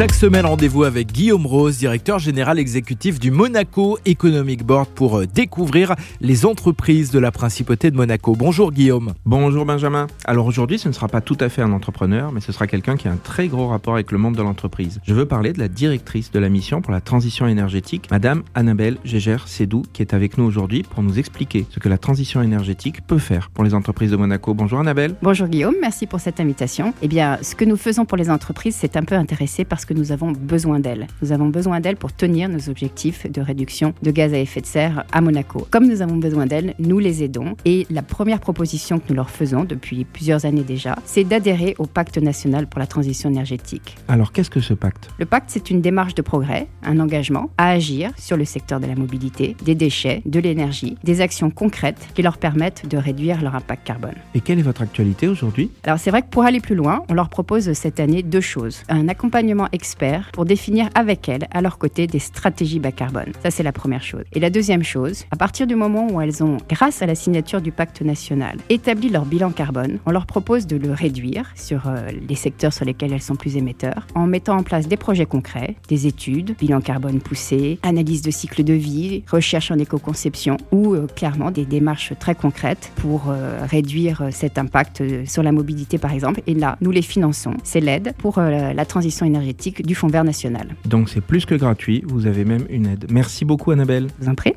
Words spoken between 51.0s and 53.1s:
des actions concrètes qui leur permettent de